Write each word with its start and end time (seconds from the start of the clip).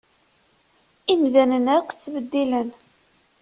Imdanen 1.13 1.65
akk 1.77 1.87
ttbeddilen. 1.91 2.69